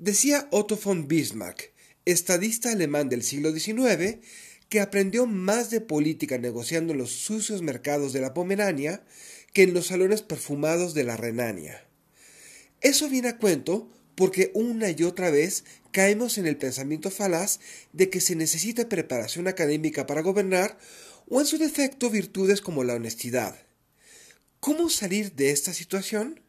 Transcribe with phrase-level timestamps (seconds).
[0.00, 1.72] Decía Otto von Bismarck,
[2.04, 4.18] estadista alemán del siglo XIX,
[4.68, 9.02] que aprendió más de política negociando en los sucios mercados de la Pomerania
[9.52, 11.84] que en los salones perfumados de la Renania.
[12.80, 17.58] Eso viene a cuento porque una y otra vez caemos en el pensamiento falaz
[17.92, 20.78] de que se necesita preparación académica para gobernar
[21.28, 23.58] o en su defecto virtudes como la honestidad.
[24.60, 26.40] ¿Cómo salir de esta situación?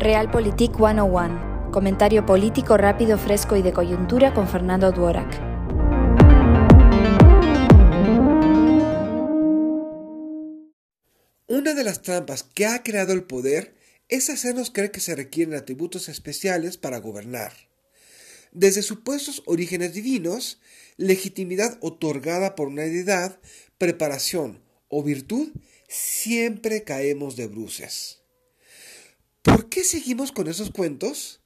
[0.00, 1.72] Realpolitik 101.
[1.72, 5.28] Comentario político rápido, fresco y de coyuntura con Fernando Duorak.
[11.48, 13.74] Una de las trampas que ha creado el poder
[14.08, 17.52] es hacernos creer que se requieren atributos especiales para gobernar.
[18.52, 20.60] Desde supuestos orígenes divinos,
[20.96, 23.40] legitimidad otorgada por una deidad,
[23.78, 25.48] preparación o virtud,
[25.88, 28.18] siempre caemos de bruces.
[29.78, 31.38] ¿Por qué seguimos con esos cuentos?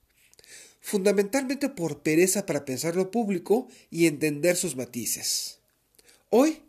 [0.81, 5.59] Fundamentalmente por pereza para pensar lo público y entender sus matices.
[6.31, 6.63] Hoy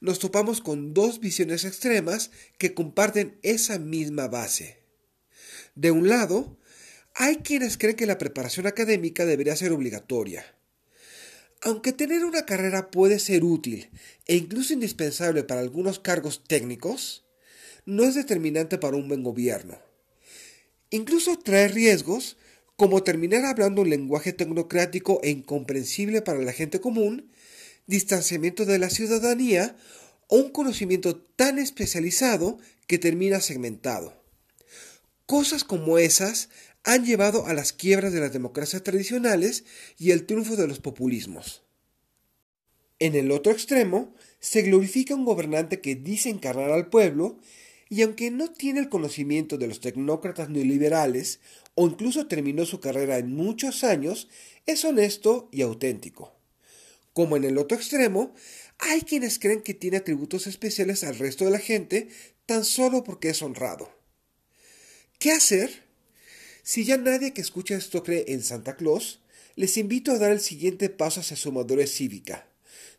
[0.00, 4.78] nos topamos con dos visiones extremas que comparten esa misma base.
[5.74, 6.56] De un lado,
[7.12, 10.46] hay quienes creen que la preparación académica debería ser obligatoria.
[11.60, 13.90] Aunque tener una carrera puede ser útil
[14.26, 17.26] e incluso indispensable para algunos cargos técnicos,
[17.84, 19.89] no es determinante para un buen gobierno.
[20.90, 22.36] Incluso trae riesgos
[22.76, 27.30] como terminar hablando un lenguaje tecnocrático e incomprensible para la gente común,
[27.86, 29.76] distanciamiento de la ciudadanía
[30.28, 34.20] o un conocimiento tan especializado que termina segmentado.
[35.26, 36.48] Cosas como esas
[36.82, 39.64] han llevado a las quiebras de las democracias tradicionales
[39.98, 41.62] y el triunfo de los populismos.
[42.98, 47.38] En el otro extremo, se glorifica un gobernante que dice encarnar al pueblo
[47.92, 51.40] y aunque no tiene el conocimiento de los tecnócratas neoliberales
[51.74, 54.28] o incluso terminó su carrera en muchos años,
[54.64, 56.32] es honesto y auténtico.
[57.12, 58.32] Como en el otro extremo,
[58.78, 62.08] hay quienes creen que tiene atributos especiales al resto de la gente
[62.46, 63.92] tan solo porque es honrado.
[65.18, 65.82] ¿Qué hacer?
[66.62, 69.20] Si ya nadie que escucha esto cree en Santa Claus,
[69.56, 72.46] les invito a dar el siguiente paso hacia su madurez cívica.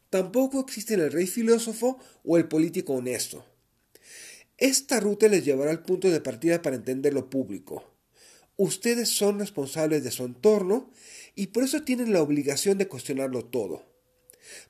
[0.10, 3.46] Tampoco existe el rey filósofo o el político honesto.
[4.62, 7.84] Esta ruta les llevará al punto de partida para entender lo público.
[8.58, 10.92] Ustedes son responsables de su entorno
[11.34, 13.84] y por eso tienen la obligación de cuestionarlo todo.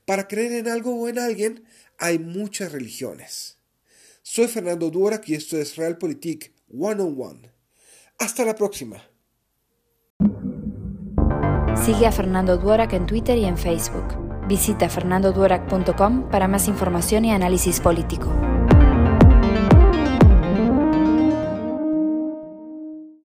[0.06, 1.64] Para creer en algo o en alguien
[1.98, 3.58] hay muchas religiones.
[4.22, 7.42] Soy Fernando Durak y esto es Realpolitik 101.
[8.18, 8.96] Hasta la próxima.
[11.84, 14.46] Sigue a Fernando Duorak en Twitter y en Facebook.
[14.48, 18.51] Visita fernandoduorak.com para más información y análisis político.